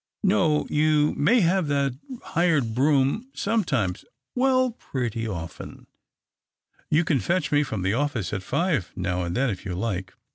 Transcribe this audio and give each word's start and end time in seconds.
No; 0.23 0.65
you 0.67 1.13
may 1.15 1.41
have 1.41 1.67
that 1.67 1.93
hired 2.23 2.73
brougham 2.73 3.29
sometimes— 3.35 4.03
well, 4.35 4.71
pretty 4.71 5.27
often. 5.27 5.85
You 6.89 7.03
can 7.03 7.19
fetch 7.19 7.51
me 7.51 7.61
from 7.61 7.83
the 7.83 7.93
office 7.93 8.33
at 8.33 8.41
five, 8.41 8.91
now 8.95 9.21
and 9.21 9.37
then, 9.37 9.51
if 9.51 9.63
you 9.63 9.75
like." 9.75 10.15